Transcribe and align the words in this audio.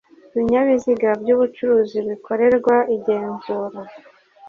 ibinyabiziga 0.33 1.09
by 1.21 1.29
ubucuruzi 1.35 1.97
bikorerwa 2.07 2.75
igenzura 2.95 3.79